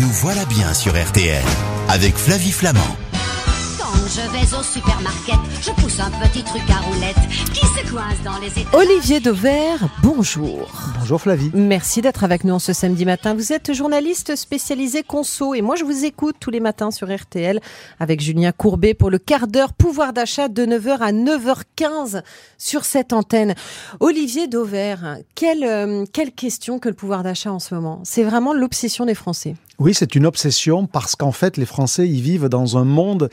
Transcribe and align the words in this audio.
Nous 0.00 0.08
voilà 0.08 0.46
bien 0.46 0.72
sur 0.72 0.92
RTL 0.92 1.44
avec 1.90 2.16
Flavie 2.16 2.52
Flamand. 2.52 3.01
Je 3.94 4.20
vais 4.30 4.56
au 4.56 4.62
supermarket, 4.62 5.34
je 5.60 5.70
pousse 5.82 6.00
un 6.00 6.10
petit 6.10 6.42
truc 6.42 6.62
à 6.70 6.80
roulettes 6.80 7.28
qui 7.52 7.66
se 7.66 7.90
coince 7.90 8.22
dans 8.24 8.38
les 8.38 8.60
états. 8.60 8.76
Olivier 8.76 9.20
Dauvert, 9.20 9.86
bonjour. 10.02 10.70
Bonjour 10.98 11.20
Flavie. 11.20 11.50
Merci 11.52 12.00
d'être 12.00 12.24
avec 12.24 12.44
nous 12.44 12.54
en 12.54 12.58
ce 12.58 12.72
samedi 12.72 13.04
matin. 13.04 13.34
Vous 13.34 13.52
êtes 13.52 13.74
journaliste 13.74 14.34
spécialisé 14.36 15.02
conso 15.02 15.54
et 15.54 15.60
moi 15.60 15.76
je 15.76 15.84
vous 15.84 16.04
écoute 16.04 16.36
tous 16.40 16.50
les 16.50 16.60
matins 16.60 16.90
sur 16.90 17.14
RTL 17.14 17.60
avec 18.00 18.20
Julien 18.20 18.52
Courbet 18.52 18.94
pour 18.94 19.10
le 19.10 19.18
quart 19.18 19.46
d'heure 19.46 19.74
pouvoir 19.74 20.14
d'achat 20.14 20.48
de 20.48 20.64
9h 20.64 20.98
à 20.98 21.12
9h15 21.12 22.22
sur 22.56 22.84
cette 22.84 23.12
antenne. 23.12 23.54
Olivier 24.00 24.46
Dauvert, 24.46 25.18
quelle, 25.34 25.64
euh, 25.64 26.04
quelle 26.10 26.32
question 26.32 26.78
que 26.78 26.88
le 26.88 26.94
pouvoir 26.94 27.22
d'achat 27.22 27.52
en 27.52 27.58
ce 27.58 27.74
moment? 27.74 28.00
C'est 28.04 28.24
vraiment 28.24 28.54
l'obsession 28.54 29.04
des 29.04 29.14
Français. 29.14 29.54
Oui, 29.78 29.94
c'est 29.94 30.14
une 30.14 30.26
obsession 30.26 30.86
parce 30.86 31.16
qu'en 31.16 31.32
fait, 31.32 31.56
les 31.56 31.66
Français 31.66 32.08
y 32.08 32.20
vivent 32.20 32.48
dans 32.48 32.76
un 32.78 32.84
monde 32.84 33.30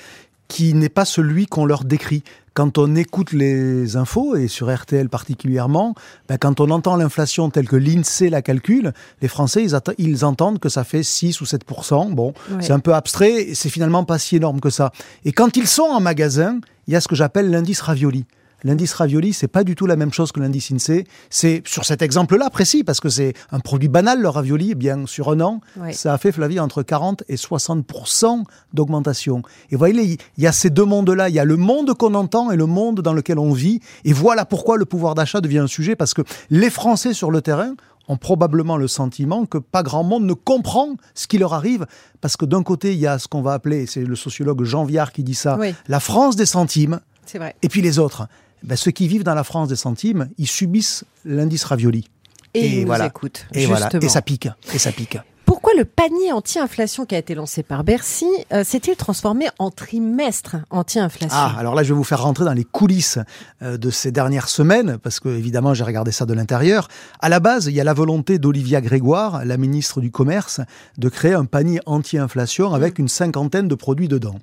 qui 0.49 0.73
n'est 0.73 0.89
pas 0.89 1.05
celui 1.05 1.45
qu'on 1.45 1.65
leur 1.65 1.85
décrit. 1.85 2.23
Quand 2.53 2.77
on 2.77 2.95
écoute 2.95 3.31
les 3.31 3.95
infos, 3.95 4.35
et 4.35 4.49
sur 4.49 4.73
RTL 4.75 5.07
particulièrement, 5.07 5.95
ben 6.27 6.37
quand 6.37 6.59
on 6.59 6.71
entend 6.71 6.97
l'inflation 6.97 7.49
telle 7.49 7.69
que 7.69 7.77
l'INSEE 7.77 8.29
la 8.29 8.41
calcule, 8.41 8.91
les 9.21 9.29
Français, 9.29 9.63
ils, 9.63 9.77
ils, 9.97 10.25
entendent 10.25 10.59
que 10.59 10.67
ça 10.67 10.83
fait 10.83 11.03
6 11.03 11.39
ou 11.39 11.45
7% 11.45 12.13
Bon, 12.13 12.33
c'est 12.59 12.73
un 12.73 12.79
peu 12.79 12.93
abstrait, 12.93 13.49
c'est 13.53 13.69
finalement 13.69 14.03
pas 14.03 14.17
si 14.17 14.35
énorme 14.35 14.59
que 14.59 14.69
ça. 14.69 14.91
Et 15.23 15.31
quand 15.31 15.55
ils 15.55 15.67
sont 15.67 15.83
en 15.83 16.01
magasin, 16.01 16.59
il 16.87 16.93
y 16.93 16.97
a 16.97 17.01
ce 17.01 17.07
que 17.07 17.15
j'appelle 17.15 17.49
l'indice 17.49 17.79
ravioli. 17.79 18.25
L'indice 18.63 18.93
ravioli, 18.93 19.33
c'est 19.33 19.47
pas 19.47 19.63
du 19.63 19.75
tout 19.75 19.85
la 19.85 19.95
même 19.95 20.11
chose 20.13 20.31
que 20.31 20.39
l'indice 20.39 20.71
INSEE. 20.71 21.05
C'est 21.29 21.61
sur 21.65 21.85
cet 21.85 22.01
exemple-là 22.01 22.49
précis, 22.49 22.83
parce 22.83 22.99
que 22.99 23.09
c'est 23.09 23.33
un 23.51 23.59
produit 23.59 23.87
banal, 23.87 24.21
le 24.21 24.29
ravioli. 24.29 24.69
Eh 24.71 24.75
bien, 24.75 25.05
sur 25.05 25.29
un 25.31 25.39
an, 25.41 25.61
ça 25.91 26.13
a 26.13 26.17
fait, 26.17 26.31
Flavie, 26.31 26.59
entre 26.59 26.83
40 26.83 27.23
et 27.29 27.35
60% 27.35 28.43
d'augmentation. 28.73 29.41
Et 29.71 29.75
vous 29.75 29.79
voyez, 29.79 30.17
il 30.37 30.43
y 30.43 30.47
a 30.47 30.51
ces 30.51 30.69
deux 30.69 30.85
mondes-là. 30.85 31.29
Il 31.29 31.35
y 31.35 31.39
a 31.39 31.45
le 31.45 31.57
monde 31.57 31.93
qu'on 31.93 32.13
entend 32.15 32.51
et 32.51 32.55
le 32.55 32.65
monde 32.65 33.01
dans 33.01 33.13
lequel 33.13 33.39
on 33.39 33.51
vit. 33.53 33.79
Et 34.05 34.13
voilà 34.13 34.45
pourquoi 34.45 34.77
le 34.77 34.85
pouvoir 34.85 35.15
d'achat 35.15 35.41
devient 35.41 35.59
un 35.59 35.67
sujet, 35.67 35.95
parce 35.95 36.13
que 36.13 36.21
les 36.49 36.69
Français 36.69 37.13
sur 37.13 37.31
le 37.31 37.41
terrain 37.41 37.73
ont 38.07 38.17
probablement 38.17 38.75
le 38.77 38.87
sentiment 38.87 39.45
que 39.45 39.59
pas 39.59 39.83
grand 39.83 40.03
monde 40.03 40.23
ne 40.23 40.33
comprend 40.33 40.95
ce 41.13 41.27
qui 41.27 41.37
leur 41.37 41.53
arrive, 41.53 41.85
parce 42.21 42.37
que 42.37 42.45
d'un 42.45 42.63
côté, 42.63 42.93
il 42.93 42.99
y 42.99 43.05
a 43.07 43.19
ce 43.19 43.27
qu'on 43.27 43.41
va 43.43 43.53
appeler, 43.53 43.85
c'est 43.85 44.03
le 44.03 44.15
sociologue 44.15 44.63
Jean 44.63 44.83
Viard 44.83 45.11
qui 45.11 45.23
dit 45.23 45.35
ça, 45.35 45.57
Oui. 45.59 45.75
la 45.87 45.99
France 45.99 46.35
des 46.35 46.47
centimes, 46.47 47.01
C'est 47.27 47.37
vrai. 47.37 47.55
et 47.61 47.69
puis 47.69 47.81
les 47.83 47.99
autres. 47.99 48.27
Ben, 48.63 48.75
ceux 48.75 48.91
qui 48.91 49.07
vivent 49.07 49.23
dans 49.23 49.35
la 49.35 49.43
France 49.43 49.69
des 49.69 49.75
centimes, 49.75 50.29
ils 50.37 50.47
subissent 50.47 51.05
l'indice 51.25 51.63
ravioli. 51.63 52.09
Et, 52.53 52.59
Et 52.59 52.67
ils 52.67 52.79
nous 52.81 52.87
voilà. 52.87 53.05
écoutent. 53.05 53.45
Et 53.53 53.65
voilà, 53.65 53.89
et 54.01 54.09
ça 54.09 54.21
pique, 54.21 54.49
et 54.73 54.79
ça 54.79 54.91
pique. 54.91 55.17
Pourquoi 55.49 55.71
le 55.75 55.83
panier 55.83 56.31
anti-inflation 56.31 57.07
qui 57.07 57.15
a 57.15 57.17
été 57.17 57.33
lancé 57.33 57.63
par 57.63 57.83
Bercy 57.83 58.27
euh, 58.53 58.63
s'est-il 58.63 58.95
transformé 58.95 59.47
en 59.57 59.71
trimestre 59.71 60.57
anti-inflation 60.69 61.35
Ah, 61.35 61.55
alors 61.57 61.73
là, 61.73 61.81
je 61.81 61.91
vais 61.91 61.97
vous 61.97 62.03
faire 62.03 62.21
rentrer 62.21 62.45
dans 62.45 62.53
les 62.53 62.63
coulisses 62.63 63.17
euh, 63.63 63.75
de 63.75 63.89
ces 63.89 64.11
dernières 64.11 64.47
semaines, 64.47 64.99
parce 65.01 65.19
que 65.19 65.27
évidemment, 65.27 65.73
j'ai 65.73 65.83
regardé 65.83 66.11
ça 66.11 66.27
de 66.27 66.35
l'intérieur. 66.35 66.87
À 67.19 67.29
la 67.29 67.39
base, 67.39 67.65
il 67.65 67.73
y 67.73 67.81
a 67.81 67.83
la 67.83 67.95
volonté 67.95 68.37
d'Olivia 68.37 68.79
Grégoire, 68.79 69.43
la 69.43 69.57
ministre 69.57 70.01
du 70.01 70.11
Commerce, 70.11 70.61
de 70.99 71.09
créer 71.09 71.33
un 71.33 71.45
panier 71.45 71.79
anti-inflation 71.87 72.71
avec 72.71 72.99
une 72.99 73.07
cinquantaine 73.07 73.67
de 73.67 73.73
produits 73.73 74.07
dedans. 74.07 74.35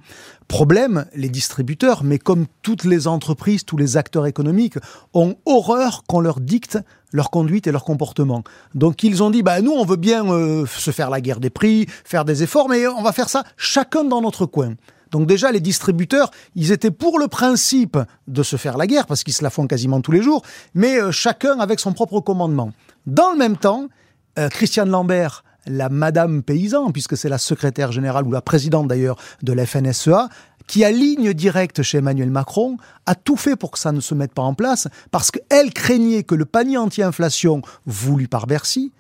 Problème, 0.49 1.07
les 1.15 1.29
distributeurs, 1.29 2.03
mais 2.03 2.19
comme 2.19 2.47
toutes 2.63 2.83
les 2.83 3.07
entreprises, 3.07 3.65
tous 3.65 3.77
les 3.77 3.97
acteurs 3.97 4.27
économiques, 4.27 4.79
ont 5.15 5.37
horreur 5.45 6.03
qu'on 6.09 6.19
leur 6.19 6.41
dicte 6.41 6.81
leur 7.17 7.31
conduite 7.31 7.67
et 7.67 7.73
leur 7.73 7.85
comportement. 7.85 8.45
Donc 8.75 9.03
ils 9.03 9.23
ont 9.23 9.31
dit, 9.31 9.43
bah, 9.43 9.61
nous, 9.61 9.73
on 9.73 9.85
veut 9.85 9.97
bien 9.97 10.25
euh, 10.31 10.67
se 10.67 10.91
faire 10.91 11.11
la 11.11 11.21
guerre 11.21 11.41
des 11.41 11.51
prix, 11.51 11.87
faire 12.05 12.25
des 12.25 12.43
efforts, 12.43 12.69
mais 12.69 12.87
on 12.87 13.03
va 13.03 13.13
faire 13.13 13.29
ça 13.29 13.43
chacun 13.57 14.05
dans 14.05 14.21
notre 14.21 14.47
coin. 14.47 14.75
Donc 15.11 15.27
déjà, 15.27 15.51
les 15.51 15.61
distributeurs, 15.61 16.31
ils 16.55 16.73
étaient 16.73 16.91
pour 16.91 17.19
le 17.19 17.29
principe 17.29 17.99
de 18.29 18.43
se 18.43 18.57
faire 18.57 18.77
la 18.77 18.87
guerre, 18.87 19.07
parce 19.07 19.25
qu'ils 19.25 19.35
se 19.35 19.43
la 19.43 19.51
font 19.51 19.67
quasiment 19.67 20.01
tous 20.01 20.13
les 20.13 20.23
jours, 20.23 20.43
mais 20.75 21.01
euh, 21.01 21.11
chacun 21.11 21.59
avec 21.59 21.81
son 21.81 21.93
propre 21.93 22.21
commandement. 22.21 22.73
Dans 23.07 23.31
le 23.31 23.39
même 23.39 23.57
temps, 23.57 23.89
euh, 24.39 24.49
Christiane 24.49 24.91
Lambert, 24.91 25.43
la 25.67 25.89
Madame 25.89 26.43
Paysan, 26.43 26.91
puisque 26.93 27.17
c'est 27.17 27.29
la 27.29 27.39
secrétaire 27.39 27.93
générale, 27.93 28.27
ou 28.27 28.33
la 28.33 28.43
présidente 28.43 28.89
d'ailleurs 28.89 29.17
de 29.43 29.53
la 29.53 29.65
FNSEA, 29.65 30.29
qui 30.67 30.85
a 30.85 30.91
ligne 30.91 31.33
directe 31.33 31.83
chez 31.83 31.99
Emmanuel 31.99 32.31
Macron, 32.31 32.77
a 33.07 33.15
tout 33.15 33.37
fait 33.37 33.57
pour 33.57 33.71
que 33.71 33.79
ça 33.79 33.93
ne 33.93 34.01
se 34.01 34.15
mette 34.15 34.33
pas 34.33 34.43
en 34.43 34.55
place, 34.55 34.89
parce 35.11 35.31
qu'elle 35.31 35.73
craignait 35.73 36.23
que 36.25 36.35
le 36.35 36.45
panier 36.45 36.77
anti-inflation 36.77 37.63
voulu 37.87 38.27
par 38.29 38.47
Bercy 38.47 38.93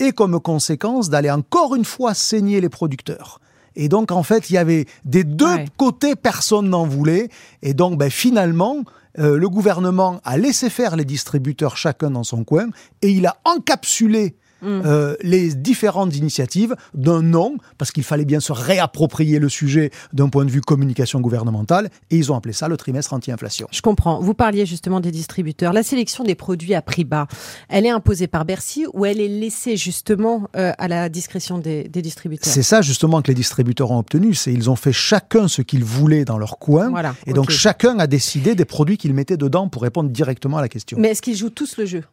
ait 0.00 0.12
comme 0.12 0.40
conséquence 0.40 1.08
d'aller 1.10 1.30
encore 1.30 1.74
une 1.76 1.84
fois 1.84 2.14
saigner 2.14 2.60
les 2.60 2.68
producteurs. 2.68 3.40
Et 3.76 3.88
donc, 3.88 4.12
en 4.12 4.22
fait, 4.22 4.50
il 4.50 4.54
y 4.54 4.58
avait 4.58 4.86
des 5.04 5.24
deux 5.24 5.46
Ouais. 5.46 5.64
côtés, 5.76 6.14
personne 6.16 6.68
n'en 6.68 6.86
voulait. 6.86 7.28
Et 7.62 7.74
donc, 7.74 7.98
ben, 7.98 8.10
finalement, 8.10 8.82
euh, 9.18 9.36
le 9.36 9.48
gouvernement 9.48 10.20
a 10.24 10.36
laissé 10.36 10.70
faire 10.70 10.96
les 10.96 11.04
distributeurs 11.04 11.76
chacun 11.76 12.10
dans 12.10 12.24
son 12.24 12.44
coin 12.44 12.68
et 13.02 13.10
il 13.10 13.26
a 13.26 13.36
encapsulé 13.44 14.36
euh, 14.64 15.16
les 15.22 15.54
différentes 15.54 16.16
initiatives 16.16 16.74
d'un 16.94 17.22
nom, 17.22 17.56
parce 17.78 17.92
qu'il 17.92 18.02
fallait 18.02 18.24
bien 18.24 18.40
se 18.40 18.52
réapproprier 18.52 19.38
le 19.38 19.48
sujet 19.48 19.90
d'un 20.12 20.28
point 20.28 20.44
de 20.44 20.50
vue 20.50 20.60
communication 20.60 21.20
gouvernementale, 21.20 21.90
et 22.10 22.16
ils 22.16 22.32
ont 22.32 22.36
appelé 22.36 22.52
ça 22.52 22.68
le 22.68 22.76
trimestre 22.76 23.12
anti-inflation. 23.12 23.68
Je 23.70 23.80
comprends. 23.80 24.20
Vous 24.20 24.34
parliez 24.34 24.66
justement 24.66 25.00
des 25.00 25.10
distributeurs. 25.10 25.72
La 25.72 25.82
sélection 25.82 26.24
des 26.24 26.34
produits 26.34 26.74
à 26.74 26.82
prix 26.82 27.04
bas, 27.04 27.26
elle 27.68 27.86
est 27.86 27.90
imposée 27.90 28.26
par 28.26 28.44
Bercy 28.44 28.86
ou 28.92 29.04
elle 29.04 29.20
est 29.20 29.28
laissée 29.28 29.76
justement 29.76 30.48
euh, 30.56 30.72
à 30.78 30.88
la 30.88 31.08
discrétion 31.08 31.58
des, 31.58 31.84
des 31.84 32.02
distributeurs? 32.02 32.52
C'est 32.52 32.62
ça 32.62 32.82
justement 32.82 33.22
que 33.22 33.28
les 33.28 33.34
distributeurs 33.34 33.90
ont 33.90 33.98
obtenu, 33.98 34.34
c'est 34.34 34.52
ils 34.52 34.70
ont 34.70 34.76
fait 34.76 34.92
chacun 34.92 35.48
ce 35.48 35.62
qu'ils 35.62 35.84
voulaient 35.84 36.24
dans 36.24 36.38
leur 36.38 36.58
coin, 36.58 36.90
Voilà, 36.90 37.14
et 37.26 37.32
donc 37.32 37.50
chacun 37.50 37.98
a 37.98 38.06
décidé 38.06 38.54
des 38.54 38.64
produits 38.64 38.96
qu'ils 38.96 39.14
mettaient 39.14 39.36
dedans 39.36 39.68
pour 39.68 39.82
répondre 39.82 40.10
directement 40.10 40.58
à 40.58 40.62
la 40.62 40.68
question. 40.68 40.98
Mais 41.00 41.08
est-ce 41.08 41.22
qu'ils 41.22 41.36
jouent 41.36 41.50
tous 41.50 41.76
le 41.76 41.86
jeu? 41.86 42.04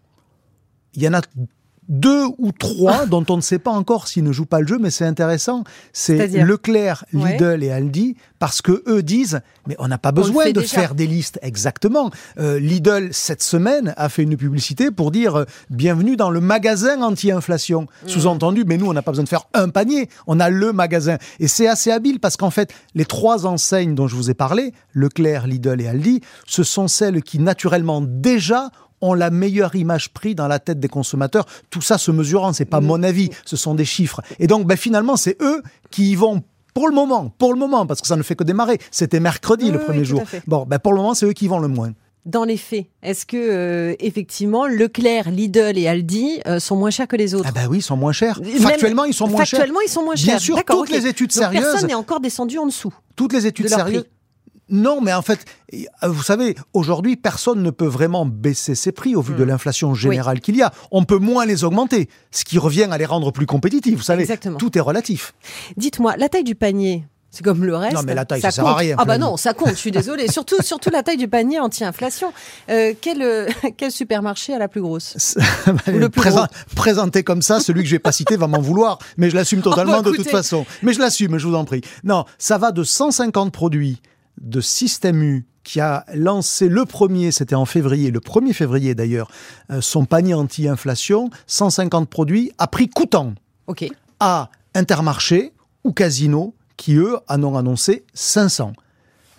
Il 0.95 1.01
y 1.01 1.07
en 1.07 1.13
a 1.13 1.21
deux 1.89 2.25
ou 2.37 2.51
trois 2.51 3.05
dont 3.05 3.25
on 3.29 3.37
ne 3.37 3.41
sait 3.41 3.59
pas 3.59 3.71
encore 3.71 4.07
s'ils 4.07 4.23
ne 4.23 4.31
jouent 4.31 4.45
pas 4.45 4.59
le 4.61 4.67
jeu, 4.67 4.77
mais 4.79 4.91
c'est 4.91 5.05
intéressant. 5.05 5.63
C'est 5.93 6.27
Leclerc, 6.43 7.05
Ouais. 7.13 7.33
Lidl 7.33 7.63
et 7.63 7.71
Aldi, 7.71 8.15
parce 8.39 8.61
que 8.61 8.83
eux 8.87 9.03
disent, 9.03 9.41
mais 9.67 9.75
on 9.79 9.87
n'a 9.87 9.97
pas 9.97 10.11
besoin 10.11 10.45
de 10.51 10.61
déjà. 10.61 10.79
faire 10.81 10.95
des 10.95 11.07
listes 11.07 11.39
exactement. 11.41 12.11
Euh, 12.39 12.59
Lidl 12.59 13.09
cette 13.11 13.43
semaine 13.43 13.93
a 13.97 14.09
fait 14.09 14.23
une 14.23 14.37
publicité 14.37 14.91
pour 14.91 15.11
dire 15.11 15.35
euh, 15.35 15.45
bienvenue 15.69 16.15
dans 16.15 16.29
le 16.29 16.39
magasin 16.39 17.01
anti-inflation. 17.01 17.81
Mmh. 17.81 18.07
Sous-entendu, 18.07 18.63
mais 18.65 18.77
nous 18.77 18.85
on 18.87 18.93
n'a 18.93 19.01
pas 19.01 19.11
besoin 19.11 19.23
de 19.25 19.29
faire 19.29 19.47
un 19.53 19.69
panier, 19.69 20.07
on 20.27 20.39
a 20.39 20.49
le 20.49 20.71
magasin. 20.73 21.17
Et 21.39 21.47
c'est 21.47 21.67
assez 21.67 21.91
habile 21.91 22.19
parce 22.19 22.37
qu'en 22.37 22.51
fait, 22.51 22.73
les 22.95 23.05
trois 23.05 23.45
enseignes 23.45 23.95
dont 23.95 24.07
je 24.07 24.15
vous 24.15 24.29
ai 24.29 24.33
parlé, 24.35 24.73
Leclerc, 24.93 25.47
Lidl 25.47 25.81
et 25.81 25.87
Aldi, 25.87 26.21
ce 26.47 26.63
sont 26.63 26.87
celles 26.87 27.21
qui 27.23 27.39
naturellement 27.39 28.01
déjà 28.01 28.69
ont 29.01 29.13
la 29.13 29.29
meilleure 29.29 29.75
image 29.75 30.09
prix 30.13 30.35
dans 30.35 30.47
la 30.47 30.59
tête 30.59 30.79
des 30.79 30.87
consommateurs. 30.87 31.45
Tout 31.69 31.81
ça 31.81 31.97
se 31.97 32.11
mesurant, 32.11 32.53
c'est 32.53 32.65
pas 32.65 32.81
mon 32.81 33.01
avis, 33.03 33.29
ce 33.45 33.55
sont 33.57 33.73
des 33.75 33.85
chiffres. 33.85 34.21
Et 34.39 34.47
donc, 34.47 34.65
ben, 34.67 34.77
finalement, 34.77 35.17
c'est 35.17 35.37
eux 35.41 35.61
qui 35.89 36.11
y 36.11 36.15
vont 36.15 36.43
pour 36.73 36.87
le 36.87 36.95
moment, 36.95 37.33
pour 37.37 37.53
le 37.53 37.59
moment, 37.59 37.85
parce 37.85 37.99
que 38.01 38.07
ça 38.07 38.15
ne 38.15 38.23
fait 38.23 38.35
que 38.35 38.43
démarrer. 38.43 38.77
C'était 38.91 39.19
mercredi 39.19 39.65
Oui, 39.65 39.71
le 39.71 39.79
premier 39.79 40.05
jour. 40.05 40.21
Bon, 40.47 40.65
ben, 40.67 40.79
pour 40.79 40.93
le 40.93 40.97
moment, 40.99 41.13
c'est 41.13 41.25
eux 41.25 41.33
qui 41.33 41.47
vont 41.47 41.59
le 41.59 41.67
moins. 41.67 41.91
Dans 42.23 42.43
les 42.43 42.55
faits, 42.57 42.85
est-ce 43.01 43.25
que 43.25 43.35
euh, 43.35 43.95
effectivement 43.99 44.67
Leclerc, 44.67 45.31
Lidl 45.31 45.75
et 45.75 45.87
Aldi 45.87 46.39
euh, 46.45 46.59
sont 46.59 46.75
moins 46.75 46.91
chers 46.91 47.07
que 47.07 47.15
les 47.15 47.33
autres? 47.33 47.47
Ah 47.49 47.51
ben 47.51 47.67
oui, 47.67 47.79
ils 47.79 47.81
sont 47.81 47.97
moins 47.97 48.11
chers. 48.11 48.39
Factuellement, 48.59 49.05
ils 49.05 49.13
sont 49.15 49.27
moins 49.27 49.43
chers. 49.43 49.57
Factuellement, 49.57 49.81
ils 49.83 49.89
sont 49.89 50.03
moins 50.03 50.13
Bien 50.13 50.37
sûr, 50.37 50.63
toutes 50.63 50.91
les 50.91 51.07
études 51.07 51.31
Donc, 51.33 51.43
sérieuses- 51.45 51.63
Personne 51.71 51.87
n'est 51.87 51.95
encore 51.95 52.19
descendu 52.19 52.59
en 52.59 52.67
dessous. 52.67 52.93
Toutes 53.15 53.33
les 53.33 53.47
études 53.47 53.65
De 53.65 53.69
sérieuses. 53.71 54.03
prix. 54.03 54.11
Non, 54.71 55.01
mais 55.01 55.13
en 55.13 55.21
fait, 55.21 55.45
euh, 55.73 55.77
vous 56.07 56.23
savez, 56.23 56.55
aujourd'hui, 56.73 57.17
personne 57.17 57.61
ne 57.61 57.69
peut 57.71 57.85
vraiment 57.87 58.25
baisser 58.25 58.73
ses 58.75 58.91
prix 58.91 59.15
au 59.15 59.21
vu 59.21 59.33
Hmm. 59.33 59.37
de 59.37 59.43
l'inflation 59.43 59.93
générale 59.93 60.39
qu'il 60.39 60.55
y 60.55 60.61
a. 60.61 60.71
On 60.91 61.03
peut 61.03 61.17
moins 61.19 61.45
les 61.45 61.63
augmenter, 61.63 62.09
ce 62.31 62.43
qui 62.45 62.57
revient 62.57 62.87
à 62.89 62.97
les 62.97 63.05
rendre 63.05 63.31
plus 63.31 63.45
compétitifs. 63.45 63.95
Vous 63.97 64.01
savez, 64.03 64.21
Exactement. 64.23 64.57
tout 64.57 64.77
est 64.77 64.81
relatif. 64.81 65.33
Dites-moi, 65.77 66.15
la 66.17 66.29
taille 66.29 66.43
du 66.43 66.55
panier, 66.55 67.05
c'est 67.29 67.43
comme 67.43 67.63
le 67.63 67.75
reste. 67.75 67.93
Non, 67.95 68.01
mais 68.05 68.13
la 68.13 68.25
taille, 68.25 68.41
ça 68.41 68.51
sert 68.51 68.63
compte. 68.65 68.73
à 68.73 68.77
rien, 68.77 68.95
Ah 68.97 69.05
bah 69.05 69.17
non, 69.17 69.37
ça 69.37 69.53
compte. 69.53 69.69
Je 69.71 69.75
suis 69.75 69.91
désolée. 69.91 70.27
surtout, 70.31 70.61
surtout 70.61 70.89
la 70.89 71.01
taille 71.03 71.17
du 71.17 71.27
panier 71.29 71.59
anti-inflation. 71.59 72.33
Euh, 72.69 72.93
quel, 72.99 73.21
euh, 73.21 73.47
quel 73.77 73.91
supermarché 73.91 74.53
a 74.53 74.59
la 74.59 74.67
plus 74.67 74.81
grosse 74.81 75.37
Ou 75.87 75.97
le 75.97 76.09
plus 76.09 76.21
Présent- 76.21 76.37
gros. 76.45 76.75
présenté 76.75 77.23
comme 77.23 77.41
ça, 77.41 77.59
celui 77.61 77.83
que 77.83 77.87
je 77.87 77.95
vais 77.95 77.99
pas 77.99 78.11
citer 78.11 78.35
va 78.37 78.47
m'en 78.47 78.59
vouloir, 78.61 78.99
mais 79.17 79.29
je 79.29 79.35
l'assume 79.35 79.61
totalement 79.61 79.97
Oh, 79.99 80.01
bah, 80.03 80.11
de 80.11 80.15
toute 80.15 80.29
façon. 80.29 80.65
Mais 80.83 80.91
je 80.93 80.99
l'assume, 80.99 81.37
je 81.37 81.47
vous 81.47 81.55
en 81.55 81.63
prie. 81.65 81.81
Non, 82.03 82.25
ça 82.37 82.57
va 82.57 82.71
de 82.71 82.83
150 82.83 83.51
produits 83.53 84.01
de 84.39 84.61
Système 84.61 85.21
U 85.23 85.45
qui 85.63 85.79
a 85.79 86.05
lancé 86.13 86.69
le 86.69 86.85
premier, 86.85 87.31
c'était 87.31 87.55
en 87.55 87.65
février, 87.65 88.11
le 88.11 88.19
1er 88.19 88.53
février 88.53 88.95
d'ailleurs, 88.95 89.29
euh, 89.69 89.81
son 89.81 90.05
panier 90.05 90.33
anti-inflation, 90.33 91.29
150 91.47 92.09
produits 92.09 92.51
à 92.57 92.67
prix 92.67 92.89
coûtant 92.89 93.35
à 94.19 94.49
Intermarché 94.73 95.53
ou 95.83 95.91
Casino 95.91 96.55
qui, 96.77 96.95
eux, 96.95 97.17
en 97.27 97.43
ont 97.43 97.57
annoncé 97.57 98.05
500. 98.13 98.73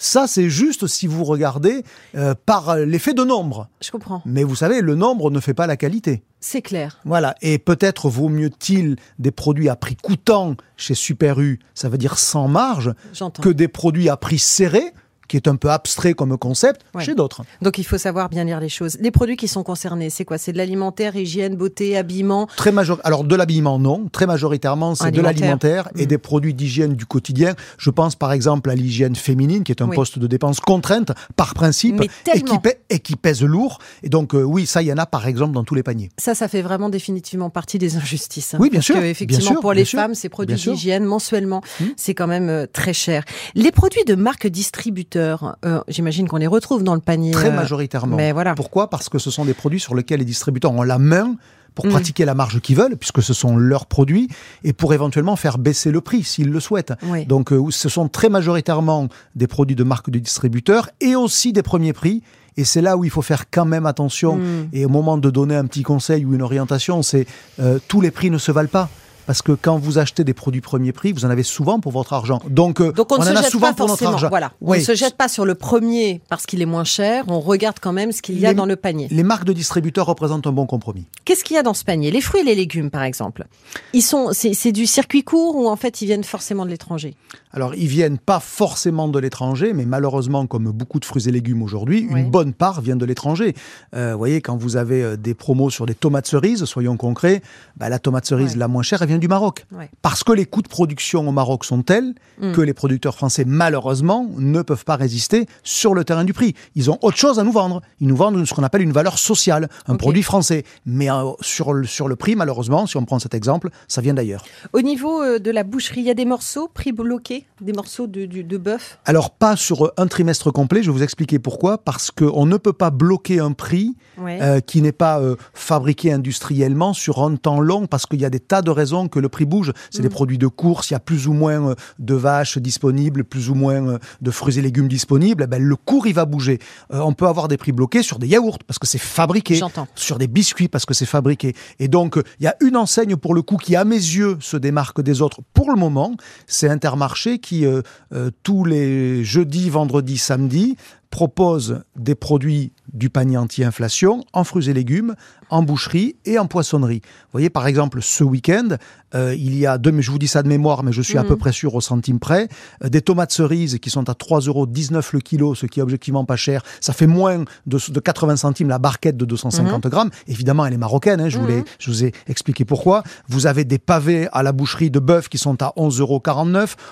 Ça, 0.03 0.27
c'est 0.27 0.51
juste 0.51 0.89
si 0.89 1.07
vous 1.07 1.23
regardez 1.23 1.85
euh, 2.17 2.35
par 2.35 2.75
l'effet 2.77 3.15
de 3.15 3.23
nombre. 3.23 3.69
Je 3.81 3.93
comprends. 3.93 4.21
Mais 4.27 4.43
vous 4.43 4.57
savez, 4.57 4.81
le 4.81 4.97
nombre 4.97 5.31
ne 5.31 5.39
fait 5.39 5.55
pas 5.55 5.69
la 5.69 5.77
qualité. 5.77 6.25
C'est 6.41 6.61
clair. 6.61 6.99
Voilà, 7.05 7.37
et 7.41 7.61
peut-être 7.61 8.09
vaut 8.09 8.29
mieux-il 8.29 8.97
des 9.21 9.31
produits 9.31 9.69
à 9.69 9.77
prix 9.77 9.95
coûtant 9.95 10.57
chez 10.77 10.95
Super 10.95 11.41
U, 11.41 11.61
ça 11.75 11.89
veut 11.89 11.99
dire 11.99 12.19
sans 12.19 12.49
marge, 12.49 12.93
que 13.41 13.49
des 13.49 13.69
produits 13.69 14.09
à 14.09 14.17
prix 14.17 14.41
serré, 14.41 14.93
qui 15.29 15.37
est 15.37 15.49
un 15.49 15.57
peu 15.57 15.71
abstrait 15.71 16.15
comme 16.15 16.37
concept, 16.37 16.83
Ouais. 16.95 17.05
chez 17.05 17.15
d'autres. 17.15 17.43
Donc 17.63 17.79
il 17.79 17.85
faut 17.85 17.99
savoir 17.99 18.29
bien 18.29 18.45
lire 18.45 18.61
les 18.61 18.69
choses. 18.69 18.97
Les 19.01 19.11
produits 19.11 19.37
qui 19.37 19.49
sont 19.49 19.63
concernés, 19.63 20.11
c'est 20.11 20.25
quoi? 20.25 20.39
C'est 20.39 20.53
de 20.53 20.59
l'alimentaire, 20.59 21.17
hygiène, 21.17 21.57
beauté, 21.57 21.97
habillement? 21.97 22.47
Très 22.57 22.73
major... 22.73 22.99
Alors 23.05 23.25
de 23.25 23.35
l'habillement, 23.35 23.79
non. 23.79 24.09
Très 24.13 24.27
majoritairement, 24.27 24.95
c'est 24.95 25.05
de 25.11 25.19
Alimentaire. 25.21 25.85
l'alimentaire 25.85 25.89
et 25.97 26.05
Mm. 26.05 26.07
des 26.07 26.19
produits 26.19 26.55
d'hygiène 26.55 26.95
du 26.95 27.07
quotidien. 27.07 27.55
Je 27.79 27.91
pense 27.91 28.15
par 28.17 28.33
exemple 28.33 28.69
à 28.71 28.75
l'hygiène 28.75 29.17
féminine, 29.17 29.65
qui 29.65 29.73
est 29.73 29.81
un 29.83 29.89
Oui. 29.89 29.97
poste 29.97 30.19
de 30.19 30.27
dépense 30.27 30.61
contrainte 30.61 31.13
par 31.37 31.55
principe 31.55 32.03
et 32.03 32.41
qui, 32.43 32.59
pèse, 32.59 32.77
et 32.91 32.99
qui 32.99 33.17
pèse 33.17 33.43
lourd. 33.43 33.79
Et 34.03 34.09
donc 34.09 34.35
euh, 34.35 34.43
oui, 34.43 34.67
ça, 34.67 34.83
il 34.83 34.89
y 34.89 34.93
en 34.93 34.99
a 34.99 35.07
par 35.07 35.27
exemple 35.27 35.53
dans 35.55 35.65
tous 35.65 35.75
les 35.75 35.83
paniers. 35.83 36.11
Ça, 36.19 36.35
ça 36.35 36.49
fait 36.49 36.63
vraiment 36.63 36.89
définitivement 36.89 37.51
partie 37.51 37.79
des 37.79 37.97
injustices. 37.97 38.55
hein. 38.55 38.59
Oui, 38.61 38.69
bien 38.71 38.79
Parce 38.79 38.87
sûr, 38.87 38.95
que, 38.97 39.01
bien 39.01 39.11
effectivement, 39.11 39.53
sûr, 39.53 39.61
pour 39.61 39.73
les 39.73 39.85
sûr, 39.85 39.99
femmes, 39.99 40.15
ces 40.15 40.29
produits 40.29 40.57
d'hygiène 40.57 41.05
mensuellement, 41.05 41.63
Hmm. 41.81 41.85
c'est 41.97 42.15
quand 42.15 42.27
même 42.27 42.49
euh, 42.49 42.67
très 42.71 42.93
cher. 42.93 43.25
Les 43.55 43.71
produits 43.73 44.05
de 44.05 44.15
marque 44.15 44.47
distributeurs, 44.47 45.12
euh, 45.17 45.81
j'imagine 45.89 46.29
qu'on 46.29 46.37
les 46.37 46.47
retrouve 46.47 46.83
dans 46.83 46.95
le 46.95 47.01
panier. 47.01 47.31
Très 47.33 47.49
euh, 47.49 47.57
majoritairement. 47.57 48.17
Mais 48.17 48.33
voilà. 48.33 48.55
Pourquoi? 48.55 48.91
Parce 48.91 49.09
que 49.09 49.19
ce 49.19 49.31
sont 49.31 49.45
des 49.45 49.55
produits 49.55 49.81
sur 49.81 49.95
lesquels 49.95 50.21
les 50.21 50.25
distributeurs 50.25 50.73
ont 50.73 50.83
la 50.83 50.99
main 50.99 51.37
pour 51.75 51.87
Mm. 51.87 51.91
pratiquer 51.91 52.25
la 52.25 52.35
marge 52.35 52.61
qu'ils 52.61 52.77
veulent, 52.77 52.97
puisque 52.97 53.23
ce 53.23 53.33
sont 53.33 53.57
leurs 53.57 53.87
produits, 53.87 54.29
et 54.65 54.73
pour 54.73 54.93
éventuellement 54.93 55.37
faire 55.37 55.59
baisser 55.59 55.91
le 55.91 56.01
prix 56.01 56.23
s'ils 56.23 56.51
le 56.51 56.61
souhaitent. 56.61 56.93
Oui. 57.05 57.25
Donc 57.27 57.53
euh, 57.53 57.63
ce 57.71 57.89
sont 57.89 58.09
très 58.09 58.29
majoritairement 58.29 59.09
des 59.37 59.47
produits 59.47 59.77
de 59.77 59.85
marque 59.85 60.11
de 60.11 60.19
distributeurs 60.19 60.91
et 61.01 61.17
aussi 61.17 61.53
des 61.53 61.63
premiers 61.63 61.93
prix. 61.93 62.23
Et 62.59 62.65
c'est 62.65 62.83
là 62.83 62.99
où 62.99 63.05
il 63.05 63.11
faut 63.11 63.23
faire 63.23 63.45
quand 63.51 63.65
même 63.65 63.87
attention. 63.87 64.37
Mm. 64.37 64.69
Et 64.75 64.85
au 64.85 64.91
moment 64.91 65.17
de 65.17 65.31
donner 65.31 65.57
un 65.57 65.65
petit 65.65 65.83
conseil 65.83 66.27
ou 66.27 66.35
une 66.35 66.43
orientation, 66.43 67.03
c'est 67.03 67.27
euh, 67.61 67.79
tous 67.89 68.03
les 68.03 68.11
prix 68.11 68.31
ne 68.31 68.37
se 68.39 68.53
valent 68.53 68.69
pas. 68.69 68.91
Parce 69.27 69.43
que 69.43 69.53
quand 69.53 69.79
vous 69.79 69.99
achetez 69.99 70.25
des 70.25 70.35
produits 70.35 70.61
premier 70.61 70.93
prix, 70.93 71.13
vous 71.13 71.25
en 71.25 71.31
avez 71.31 71.43
souvent 71.43 71.81
pour 71.81 71.93
votre 71.93 72.13
argent. 72.13 72.41
Donc, 72.49 72.81
euh, 72.81 72.93
Donc 72.93 73.13
on, 73.13 73.17
ne 73.17 73.21
en 73.21 73.25
se 73.25 73.31
a 73.31 73.43
jette 73.43 73.51
souvent 73.51 73.69
pas 73.69 73.75
pour 73.75 73.89
notre 73.89 74.05
argent. 74.07 74.29
Voilà. 74.29 74.53
On 74.61 74.75
ne 74.75 74.81
se 74.81 74.95
jette 74.95 75.17
pas 75.17 75.29
sur 75.29 75.45
le 75.45 75.55
premier 75.55 76.21
parce 76.29 76.45
qu'il 76.47 76.61
est 76.63 76.67
moins 76.67 76.85
cher. 76.85 77.25
On 77.29 77.41
regarde 77.41 77.77
quand 77.81 77.93
même 77.93 78.13
ce 78.13 78.21
qu'il 78.23 78.39
y 78.39 78.47
a 78.47 78.51
Les- 78.51 78.55
dans 78.55 78.67
le 78.67 78.77
panier. 78.77 79.09
Les 79.11 79.23
marques 79.23 79.45
de 79.45 79.53
distributeurs 79.53 80.07
représentent 80.07 80.47
un 80.47 80.53
bon 80.53 80.67
compromis. 80.67 81.07
Qu'est-ce 81.25 81.45
qu'il 81.45 81.55
y 81.57 81.59
a 81.59 81.63
dans 81.63 81.75
ce 81.75 81.85
panier? 81.85 82.11
Les 82.11 82.21
fruits 82.21 82.41
et 82.41 82.45
les 82.45 82.55
légumes, 82.55 82.91
par 82.91 83.03
exemple. 83.05 83.47
Ils 83.93 84.03
sont, 84.03 84.31
c'est 84.33 84.73
du 84.73 84.87
circuit 84.87 85.23
court 85.23 85.57
ou 85.57 85.69
en 85.69 85.77
fait 85.77 86.03
ils 86.03 86.07
viennent 86.07 86.25
forcément 86.25 86.65
de 86.65 86.71
l'étranger? 86.71 87.15
Alors, 87.55 87.75
ils 87.75 87.87
viennent 87.87 88.19
pas 88.19 88.41
forcément 88.41 89.09
de 89.09 89.19
l'étranger, 89.19 89.73
mais 89.75 89.85
malheureusement, 89.85 90.47
comme 90.47 90.71
beaucoup 90.73 90.99
de 90.99 91.05
fruits 91.05 91.29
et 91.29 91.33
légumes 91.33 91.63
aujourd'hui, 91.63 92.09
Oui. 92.11 92.21
une 92.21 92.31
bonne 92.31 92.55
part 92.55 92.81
vient 92.81 92.97
de 92.97 93.05
l'étranger. 93.05 93.55
Euh, 93.95 94.13
vous 94.13 94.19
voyez, 94.19 94.41
quand 94.41 94.57
vous 94.57 94.77
avez 94.77 95.03
euh, 95.03 95.17
des 95.17 95.35
promos 95.35 95.69
sur 95.71 95.85
des 95.85 95.95
tomates 95.95 96.27
cerises, 96.27 96.65
soyons 96.65 96.97
concrets, 96.97 97.43
bah, 97.77 97.89
la 97.91 97.99
tomate 97.99 98.25
cerise 98.27 98.57
la 98.57 98.69
moins 98.69 98.83
chère, 98.83 99.03
elle 99.03 99.09
vient 99.13 99.19
du 99.19 99.29
Maroc. 99.29 99.67
Ouais. 99.73 99.91
Parce 100.01 100.25
que 100.25 100.33
les 100.33 100.47
coûts 100.47 100.63
de 100.63 100.69
production 100.69 101.29
au 101.29 101.33
Maroc 101.33 101.65
sont 101.65 101.83
tels 101.83 102.15
Mm. 102.41 102.53
que 102.53 102.61
les 102.63 102.73
producteurs 102.75 103.15
français, 103.15 103.45
malheureusement, 103.47 104.27
ne 104.39 104.63
peuvent 104.63 104.85
pas 104.87 104.97
résister 104.97 105.47
sur 105.63 105.95
le 105.95 106.03
terrain 106.05 106.25
du 106.25 106.33
prix. 106.33 106.55
Ils 106.75 106.91
ont 106.91 106.99
autre 107.03 107.17
chose 107.19 107.39
à 107.39 107.45
nous 107.45 107.53
vendre. 107.53 107.83
Ils 108.01 108.09
nous 108.09 108.17
vendent 108.17 108.45
ce 108.45 108.53
qu'on 108.55 108.63
appelle 108.65 108.81
une 108.83 108.91
valeur 108.93 109.19
sociale, 109.19 109.69
un 109.87 109.97
produit 109.97 110.23
français. 110.23 110.65
Mais 110.87 111.11
euh, 111.11 111.31
sur, 111.41 111.73
le, 111.75 111.85
sur 111.87 112.09
le 112.09 112.17
prix, 112.17 112.35
malheureusement, 112.35 112.87
si 112.87 112.97
on 112.97 113.05
prend 113.05 113.19
cet 113.19 113.35
exemple, 113.35 113.69
ça 113.87 114.01
vient 114.01 114.15
d'ailleurs. 114.15 114.45
Au 114.73 114.81
niveau 114.81 115.23
euh, 115.23 115.39
de 115.39 115.51
la 115.51 115.63
boucherie, 115.63 116.01
il 116.01 116.07
y 116.07 116.11
a 116.11 116.15
des 116.15 116.25
morceaux 116.25 116.69
prix 116.73 116.91
bloqués, 116.93 117.47
des 117.61 117.73
morceaux 117.75 118.07
de, 118.07 118.25
de 118.27 118.57
bœuf? 118.57 118.99
Alors, 119.05 119.31
pas 119.31 119.55
sur 119.57 119.93
un 119.97 120.07
trimestre 120.07 120.51
complet, 120.51 120.83
je 120.83 120.91
vais 120.91 120.97
vous 120.97 121.03
expliquer 121.05 121.39
pourquoi. 121.39 121.79
Parce 121.79 122.11
qu'on 122.11 122.47
ne 122.47 122.57
peut 122.57 122.73
pas 122.73 122.91
bloquer 122.91 123.39
un 123.41 123.53
prix 123.53 123.95
Ouais. 124.19 124.39
euh, 124.43 124.61
qui 124.61 124.83
n'est 124.83 124.93
pas 124.93 125.21
euh, 125.21 125.37
fabriqué 125.55 126.13
industriellement 126.13 126.93
sur 126.93 127.23
un 127.23 127.37
temps 127.37 127.61
long, 127.61 127.87
parce 127.87 128.05
qu'il 128.05 128.21
y 128.21 128.27
a 128.27 128.31
des 128.31 128.41
tas 128.41 128.61
de 128.61 128.71
raisons 128.71 129.02
que 129.09 129.19
le 129.19 129.29
prix 129.29 129.45
bouge. 129.45 129.73
C'est 129.91 130.01
Mm. 130.01 130.03
des 130.03 130.09
produits 130.09 130.39
de 130.39 130.47
course, 130.47 130.91
il 130.91 130.95
y 130.95 130.97
a 130.97 131.01
plus 131.01 131.27
ou 131.29 131.33
moins 131.33 131.71
euh, 131.71 131.75
de 131.99 132.15
vaches 132.15 132.59
disponibles, 132.59 133.25
plus 133.25 133.51
ou 133.51 133.55
moins 133.55 133.87
euh, 133.87 133.99
de 134.21 134.31
fruits 134.31 134.59
et 134.59 134.63
légumes 134.63 134.89
disponibles. 134.89 135.45
Eh 135.45 135.47
ben, 135.47 135.63
le 135.63 135.77
cours, 135.77 136.07
il 136.07 136.15
va 136.15 136.25
bouger. 136.25 136.59
Euh, 136.93 137.01
on 137.01 137.13
peut 137.13 137.27
avoir 137.27 137.49
des 137.49 137.57
prix 137.57 137.73
bloqués 137.73 138.03
sur 138.03 138.19
des 138.19 138.27
yaourts, 138.29 138.59
parce 138.67 138.79
que 138.79 138.87
c'est 138.87 138.99
fabriqué. 138.99 139.55
Sur 139.95 140.19
des 140.19 140.27
biscuits, 140.27 140.69
parce 140.69 140.87
que 140.87 140.95
c'est 140.95 141.07
fabriqué. 141.07 141.55
Et 141.79 141.89
donc, 141.89 142.19
il 142.41 142.45
y 142.45 142.47
a 142.47 142.57
une 142.61 142.77
enseigne, 142.77 143.17
pour 143.17 143.35
le 143.35 143.43
coup, 143.43 143.57
qui, 143.57 143.77
à 143.77 143.85
mes 143.85 143.97
yeux, 143.97 144.37
se 144.41 144.57
démarque 144.57 145.01
des 145.03 145.23
autres 145.23 145.41
pour 145.55 145.71
le 145.71 145.77
moment. 145.79 146.17
C'est 146.47 146.69
Intermarché 146.69 147.39
qui, 147.39 147.65
euh, 147.67 147.83
euh, 148.13 148.31
tous 148.43 148.65
les 148.65 149.25
jeudis, 149.25 149.71
vendredis, 149.71 150.19
samedis, 150.19 150.77
propose 151.13 151.85
des 151.95 152.15
produits 152.15 152.73
du 152.95 153.11
panier 153.11 153.37
anti-inflation 153.37 154.25
en 154.33 154.45
fruits 154.45 154.71
et 154.71 154.73
légumes, 154.73 155.15
en 155.51 155.63
boucherie 155.63 156.17
et 156.25 156.39
en 156.39 156.47
poissonnerie. 156.47 157.03
Vous 157.05 157.33
voyez, 157.33 157.51
par 157.51 157.67
exemple, 157.67 158.01
ce 158.01 158.25
week-end, 158.25 158.77
euh, 159.15 159.35
il 159.37 159.57
y 159.59 159.67
a 159.67 159.79
deux, 159.79 159.93
mais 159.93 160.03
je 160.03 160.11
vous 160.11 160.19
dis 160.19 160.29
ça 160.29 160.43
de 160.43 160.49
mémoire, 160.49 160.83
mais 160.83 160.93
je 160.93 161.03
suis 161.03 161.19
à 161.19 161.23
Mhm. 161.23 161.29
peu 161.29 161.37
près 161.37 161.53
sûr 161.53 161.75
au 161.75 161.81
centime 161.81 162.19
près, 162.19 162.49
euh, 162.85 162.89
des 162.89 163.03
tomates 163.03 163.33
cerises 163.33 163.79
qui 163.81 163.91
sont 163.91 164.09
à 164.09 164.15
3,19 164.15 164.49
euros 164.49 164.67
le 165.13 165.21
kilo, 165.21 165.55
ce 165.55 165.67
qui 165.67 165.81
est 165.81 165.83
objectivement 165.83 166.25
pas 166.25 166.37
cher. 166.37 166.63
Ça 166.81 166.93
fait 166.93 167.07
moins 167.07 167.45
de, 167.67 167.79
de 167.91 168.01
80 168.01 168.37
centimes 168.37 168.69
la 168.69 168.79
barquette 168.79 169.17
de 169.17 169.25
250 169.25 169.87
grammes. 169.89 170.11
Évidemment, 170.27 170.65
elle 170.67 170.75
est 170.75 170.79
marocaine, 170.79 171.21
hein, 171.21 171.29
je, 171.29 171.39
vous 171.39 171.47
Mhm. 171.47 171.65
je 171.79 171.91
vous 171.91 172.05
ai 172.05 172.13
expliqué 172.29 172.65
pourquoi. 172.65 173.03
Vous 173.29 173.47
avez 173.47 173.65
des 173.65 173.79
pavés 173.79 174.29
à 174.33 174.43
la 174.43 174.53
boucherie 174.53 174.91
de 174.91 174.99
bœuf 175.01 175.29
qui 175.29 175.39
sont 175.39 175.63
à 175.63 175.73
11,49 175.77 176.01
euros. 176.01 176.23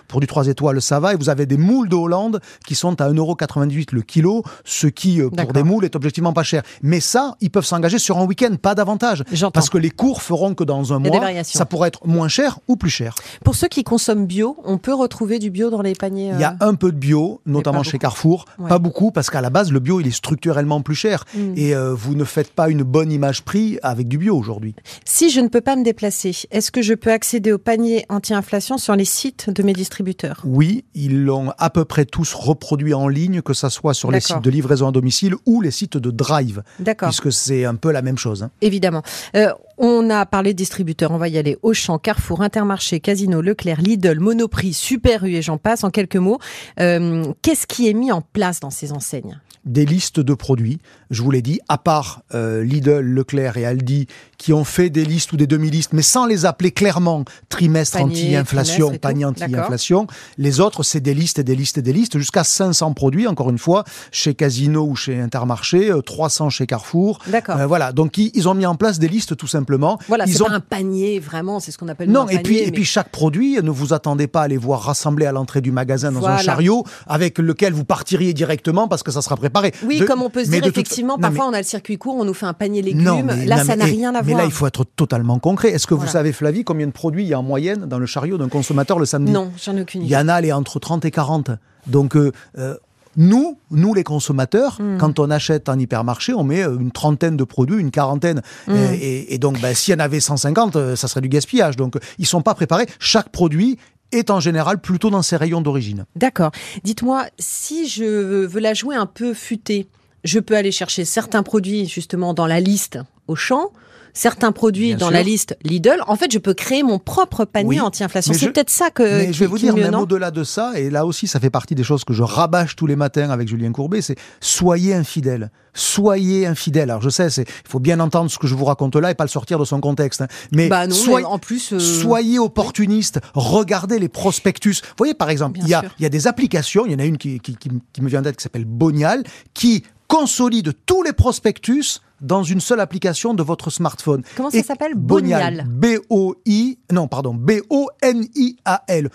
Pour 0.09 0.21
du 0.21 0.27
3 0.27 0.47
étoiles, 0.49 0.81
ça 0.83 1.01
va. 1.01 1.13
Et 1.13 1.17
vous 1.17 1.29
avez 1.31 1.47
des 1.47 1.57
moules 1.57 1.89
de 1.89 1.97
Hollande 1.97 2.41
qui 2.67 2.75
sont 2.75 3.01
à 3.01 3.09
1,98 3.09 3.19
euros 3.19 3.97
le 3.97 4.03
kilo, 4.03 4.43
ce 4.65 4.87
qui, 4.87 5.21
euh, 5.21 5.31
pour 5.31 5.53
des 5.53 5.63
moules, 5.63 5.85
est 5.85 5.97
objectivement 5.97 6.33
pas 6.33 6.43
cher. 6.43 6.63
Mais 6.83 7.01
ça, 7.01 7.37
ils 7.41 7.51
peuvent 7.51 7.65
s'engager 7.65 7.99
sur 7.99 8.19
un 8.19 8.25
week-end, 8.25 8.55
pas 8.61 8.75
davantage. 8.75 9.25
Parce 9.53 9.71
que 9.71 9.79
les 9.79 9.91
cours 9.91 10.23
feront 10.23 10.55
que 10.55 10.65
dans 10.65 10.93
un 10.93 10.99
mois, 10.99 11.21
ça 11.45 11.65
pourrait 11.67 11.89
être 11.89 12.01
moins 12.11 12.29
cher 12.29 12.59
ou 12.69 12.77
plus 12.77 12.91
cher. 12.91 13.15
Pour 13.45 13.55
ceux 13.55 13.69
qui 13.69 13.85
consomment 13.85 14.27
bio, 14.27 14.57
on 14.65 14.79
peut 14.79 14.95
retrouver 14.95 15.39
du 15.39 15.51
bio 15.51 15.71
dans 15.71 15.83
les 15.83 15.95
paniers. 15.95 16.33
Il 16.35 16.41
y 16.41 16.45
a 16.45 16.57
euh, 16.61 16.67
un 16.69 16.75
peu 16.75 16.93
de 16.93 16.97
bio, 16.97 17.41
notamment 17.47 17.83
chez 17.83 17.93
beaucoup. 17.93 18.03
Carrefour. 18.03 18.45
Ouais. 18.59 18.69
Pas 18.69 18.79
beaucoup, 18.79 19.11
parce 19.11 19.31
qu'à 19.31 19.41
la 19.41 19.51
base, 19.51 19.73
le 19.73 19.81
bio, 19.81 20.01
il 20.01 20.07
est 20.07 20.11
structurellement 20.11 20.83
plus 20.83 20.95
cher. 20.95 21.25
Mm. 21.35 21.53
Et 21.57 21.75
euh, 21.75 21.95
vous 21.95 22.15
ne 22.15 22.25
faites 22.25 22.53
pas 22.53 22.69
une 22.69 22.83
bonne 22.83 23.11
image 23.13 23.43
prix 23.43 23.79
avec 23.83 24.09
du 24.09 24.19
bio 24.19 24.37
aujourd'hui. 24.37 24.75
Si 25.05 25.31
je 25.31 25.41
ne 25.41 25.49
peux 25.49 25.61
pas 25.61 25.77
me 25.77 25.85
déplacer, 25.85 26.37
est-ce 26.51 26.71
que 26.71 26.83
je 26.83 26.95
peux 26.95 27.13
accéder 27.13 27.53
au 27.53 27.59
panier 27.59 28.05
anti-inflation 28.09 28.79
sur 28.79 28.97
les 28.97 29.05
sites 29.05 29.51
de 29.51 29.63
mes 29.63 29.73
distributeurs? 29.73 30.43
Oui, 30.45 30.85
ils 30.95 31.25
l'ont 31.25 31.53
à 31.59 31.71
peu 31.71 31.85
près 31.85 32.05
tous 32.05 32.35
reproduit 32.35 32.95
en 32.95 33.09
ligne, 33.09 33.43
que 33.43 33.55
ça 33.55 33.71
soit 33.71 33.95
sur 33.95 34.11
les 34.11 34.21
sites 34.21 34.43
de 34.43 34.51
livraison 34.51 34.89
à 34.89 34.93
domicile 34.93 35.35
ou 35.47 35.61
les 35.61 35.71
sites 35.71 35.97
de 35.97 36.11
drive, 36.11 36.63
D'accord. 36.79 37.09
puisque 37.09 37.33
c'est 37.33 37.65
un 37.65 37.75
peu 37.75 37.93
la 37.93 38.03
même 38.03 38.19
chose. 38.19 38.43
hein. 38.43 38.51
Évidemment. 38.61 39.03
Euh, 39.37 39.51
on 39.81 40.11
a 40.11 40.27
parlé 40.27 40.53
de 40.53 40.59
distributeurs, 40.59 41.11
on 41.11 41.17
va 41.17 41.29
y 41.29 41.39
aller. 41.39 41.57
Auchan, 41.63 41.99
Carrefour, 41.99 42.43
Intermarché, 42.43 43.01
Casino, 43.01 43.41
Leclerc, 43.41 43.81
Lidl, 43.81 44.21
Monoprix, 44.21 44.75
Super 44.75 45.25
U 45.25 45.31
et 45.35 45.43
j'en 45.43 45.57
passe 45.57 45.85
en 45.85 45.91
quelques 45.91 46.17
mots. 46.17 46.39
Euh, 46.79 47.25
Qu'est-ce 47.41 47.67
qui 47.67 47.89
est 47.89 47.95
mis 47.95 48.13
en 48.13 48.21
place 48.21 48.61
dans 48.61 48.71
ces 48.71 48.93
enseignes? 48.93 49.41
Des 49.65 49.85
listes 49.85 50.21
de 50.21 50.33
produits, 50.33 50.79
je 51.11 51.23
vous 51.23 51.31
l'ai 51.31 51.43
dit, 51.43 51.61
à 51.69 51.77
part 51.77 52.23
euh, 52.35 52.65
Lidl, 52.65 53.01
Leclerc 53.01 53.59
et 53.59 53.67
Aldi, 53.67 54.07
qui 54.39 54.55
ont 54.55 54.65
fait 54.65 54.89
des 54.89 55.05
listes 55.05 55.33
ou 55.33 55.37
des 55.37 55.47
demi-listes, 55.47 55.93
mais 55.93 56.01
sans 56.01 56.25
les 56.25 56.47
appeler 56.47 56.71
clairement 56.73 57.25
trimestre 57.51 58.01
anti-inflation, 58.01 58.97
panier 58.97 59.27
anti-inflation. 59.27 60.07
Les 60.39 60.61
autres, 60.61 60.83
c'est 60.83 61.01
des 61.01 61.13
listes 61.13 61.39
et 61.39 61.45
des 61.45 61.55
listes 61.55 61.77
et 61.77 61.83
des 61.83 61.93
listes, 61.93 62.17
jusqu'à 62.19 62.43
500 62.43 62.95
produits, 62.95 63.27
encore 63.27 63.51
une 63.51 63.59
fois, 63.59 63.85
chez 64.13 64.35
Casino 64.35 64.87
ou 64.87 64.97
chez 64.97 65.21
Intermarché, 65.21 65.91
euh, 65.91 66.01
300 66.01 66.49
chez 66.49 66.67
Carrefour. 66.67 67.19
D'accord. 67.27 67.59
Euh, 67.59 67.67
voilà, 67.67 67.93
donc 67.93 68.17
ils, 68.17 68.31
ils 68.35 68.49
ont 68.49 68.55
mis 68.55 68.67
en 68.67 68.77
place 68.77 68.99
des 68.99 69.09
listes 69.09 69.37
tout 69.37 69.47
simplement. 69.47 69.70
Voilà, 70.09 70.25
ils 70.27 70.35
c'est 70.35 70.43
ont 70.43 70.47
pas 70.47 70.53
un 70.55 70.61
panier 70.61 71.19
vraiment, 71.21 71.61
c'est 71.61 71.71
ce 71.71 71.79
qu'on 71.79 71.89
appelle 71.89 72.11
Non, 72.11 72.23
un 72.23 72.29
et 72.29 72.39
puis, 72.39 72.55
panier, 72.57 72.63
et 72.63 72.67
mais- 72.67 72.73
puis 72.73 72.85
chaque 72.85 73.11
produit, 73.11 73.59
ne 73.63 73.71
vous 73.71 73.93
attendez 73.93 74.27
pas 74.27 74.43
à 74.43 74.49
les 74.49 74.57
voir 74.57 74.81
rassemblés 74.83 75.27
à 75.27 75.33
l'entrée 75.33 75.61
du 75.61 75.73
magasin 75.73 76.13
dans 76.13 76.21
Voilà. 76.21 76.37
un 76.37 76.39
chariot 76.39 76.85
avec 77.07 77.39
lequel 77.39 77.73
vous 77.73 77.85
partiriez 77.85 78.33
directement 78.35 78.89
parce 78.89 79.03
que 79.03 79.11
ça 79.11 79.23
sera 79.23 79.37
préparé. 79.37 79.73
Oui, 79.85 80.01
De- 80.01 80.05
comme 80.07 80.23
on 80.23 80.31
peut 80.31 80.45
se 80.45 80.51
mais 80.51 80.59
dire 80.61 80.67
toute- 80.73 80.77
effectivement, 80.79 81.15
Non, 81.17 81.21
parfois 81.23 81.45
mais- 81.47 81.51
on 81.51 81.55
a 81.55 81.59
le 81.59 81.65
circuit 81.65 81.99
court, 81.99 82.17
on 82.17 82.25
nous 82.25 82.35
fait 82.35 82.47
un 82.47 82.53
panier 82.55 82.83
légumes. 82.83 83.03
non, 83.03 83.23
mais- 83.23 83.47
là, 83.47 83.57
non, 83.59 83.65
ça 83.65 83.77
mais- 83.77 83.77
n'a 83.77 83.85
rien 83.85 84.15
à 84.15 84.23
Mais 84.23 84.29
voir. 84.33 84.39
là, 84.43 84.45
il 84.47 84.53
faut 84.53 84.67
être 84.67 84.85
totalement 84.85 85.39
concret. 85.39 85.71
Est-ce 85.71 85.87
que 85.87 85.95
vous 85.95 86.01
Voilà. 86.01 86.13
savez, 86.13 86.33
Flavie, 86.33 86.65
combien 86.65 86.87
de 86.87 86.93
produits 86.93 87.25
il 87.25 87.29
y 87.29 87.35
a 87.35 87.39
en 87.39 87.43
moyenne 87.43 87.87
dans 87.87 87.99
le 87.99 88.07
chariot 88.07 88.39
d'un 88.39 88.49
consommateur 88.49 88.99
le 88.99 89.07
samedi? 89.07 89.33
Non, 89.33 89.51
j'en 89.63 89.77
ai 89.77 89.83
aucune 89.83 90.03
Il 90.03 90.07
idée. 90.07 90.15
y 90.15 90.17
en 90.17 90.29
a 90.29 90.35
allez, 90.35 90.53
entre 90.53 90.79
30 90.79 91.05
et 91.05 91.11
40. 91.11 91.51
Donc, 91.87 92.17
euh, 92.17 92.33
euh, 92.59 92.77
nous, 93.17 93.59
nous 93.71 93.95
les 93.95 94.05
consommateurs, 94.05 94.77
Hmm. 94.81 94.99
quand 94.99 95.19
on 95.19 95.31
achète 95.31 95.69
en 95.69 95.79
hypermarché, 95.79 96.33
on 96.33 96.45
met 96.45 96.63
euh, 96.63 96.79
une 96.79 96.93
trentaine 96.93 97.37
de 97.37 97.45
produits, 97.45 97.81
une 97.81 97.91
quarantaine. 97.91 98.43
Hmm. 98.67 98.77
Et, 98.95 99.35
et 99.35 99.39
donc, 99.39 99.61
ben, 99.61 99.75
s'il 99.75 99.93
y 99.93 99.97
en 99.97 100.01
avait 100.01 100.21
150, 100.21 100.77
euh, 100.77 100.97
ça 100.97 101.09
serait 101.09 101.21
du 101.21 101.29
gaspillage. 101.29 101.77
Donc, 101.77 101.97
ils 102.19 102.27
sont 102.27 102.43
pas 102.43 102.55
préparés. 102.55 102.87
Chaque 102.99 103.31
produit 103.31 103.79
est 104.13 104.31
en 104.31 104.41
général 104.41 104.81
plutôt 104.81 105.11
dans 105.11 105.23
ses 105.23 105.37
rayons 105.37 105.61
d'origine. 105.61 106.05
D'accord. 106.17 106.51
Dites-moi, 106.85 107.27
si 107.39 107.89
je 107.89 108.45
veux 108.45 108.61
la 108.61 108.75
jouer 108.75 108.97
un 108.97 109.07
peu 109.07 109.35
futée, 109.35 109.89
je 110.25 110.39
peux 110.41 110.57
aller 110.57 110.73
chercher 110.73 111.05
certains 111.05 111.43
produits 111.43 111.87
justement 111.87 112.35
dans 112.35 112.47
la 112.47 112.61
liste 112.61 112.99
au 113.31 113.37
champ, 113.37 113.71
certains 114.13 114.51
produits 114.51 114.89
Bien 114.89 114.97
dans 114.97 115.07
sûr. 115.07 115.13
la 115.15 115.23
liste 115.23 115.57
Lidl, 115.63 116.03
en 116.09 116.17
fait, 116.17 116.33
je 116.33 116.39
peux 116.39 116.53
créer 116.53 116.83
mon 116.83 116.99
propre 116.99 117.45
panier 117.45 117.69
Oui, 117.69 117.81
anti-inflation. 117.81 118.35
C'est 118.35 118.51
peut-être 118.51 118.69
ça 118.71 118.91
que. 118.91 119.05
Mais 119.05 119.27
qui- 119.29 119.35
je 119.35 119.39
vais 119.39 119.47
vous 119.47 119.57
dire, 119.59 119.77
mieux, 119.77 119.85
même 119.85 119.95
au-delà 119.95 120.33
de 120.33 120.43
ça, 120.43 120.73
et 120.75 120.91
là 120.91 121.07
aussi, 121.07 121.29
ça 121.29 121.39
fait 121.39 121.49
partie 121.51 121.77
des 121.77 121.85
choses 121.85 122.03
que 122.05 122.13
je 122.13 122.25
rabâche 122.25 122.75
tous 122.75 122.87
les 122.89 122.97
matins 122.97 123.31
avec 123.31 123.47
Julien 123.49 123.71
Courbet, 123.71 124.03
c'est 124.03 124.17
soyez 124.41 124.95
infidèles. 124.95 125.51
Soyez 125.75 126.49
infidèles. 126.49 126.91
Alors 126.91 127.01
je 127.01 127.09
sais, 127.11 127.29
il 127.29 127.45
faut 127.69 127.79
bien 127.79 128.01
entendre 128.01 128.29
ce 128.29 128.39
que 128.39 128.49
je 128.49 128.57
vous 128.57 128.65
raconte 128.65 128.97
là 128.97 129.13
et 129.13 129.15
pas 129.15 129.23
le 129.23 129.29
sortir 129.31 129.61
de 129.61 129.65
son 129.65 129.81
contexte. 129.81 130.23
hein. 130.23 130.27
Mais, 130.51 130.69
Bah 130.69 130.89
non, 130.89 130.95
soyez, 130.97 131.25
mais 131.25 131.33
en 131.33 131.39
plus. 131.39 131.73
euh, 131.73 131.79
soyez 131.79 132.41
opportunistes. 132.41 133.21
Regardez 133.35 134.01
les 134.01 134.09
prospectus. 134.09 134.81
Vous 134.83 134.95
voyez, 134.99 135.15
par 135.15 135.31
exemple, 135.31 135.61
il 135.63 135.69
y, 135.69 135.75
a, 135.75 135.85
il 136.01 136.03
y 136.03 136.07
a 136.07 136.09
des 136.09 136.27
applications, 136.27 136.85
il 136.87 136.91
y 136.93 136.95
en 136.97 136.99
a 136.99 137.05
une 137.05 137.17
qui- 137.19 137.39
qui 137.41 138.03
me 138.03 138.09
vient 138.09 138.23
d'être 138.23 138.37
qui 138.39 138.43
s'appelle 138.43 138.65
Bonial, 138.65 139.23
qui 139.55 139.85
consolide 140.11 140.73
tous 140.87 141.05
les 141.05 141.13
prospectus 141.13 142.01
dans 142.21 142.43
une 142.43 142.61
seule 142.61 142.81
application 142.81 143.33
de 143.33 143.45
votre 143.45 143.71
smartphone. 143.71 144.23
Comment 144.37 144.51
ça 144.51 144.63
s'appelle 144.63 144.95
Bonial. 144.95 145.65
B-O-I, 145.69 146.79
non, 146.93 147.07
pardon, 147.07 147.33
B-O-N-I-A-L. 147.33 149.09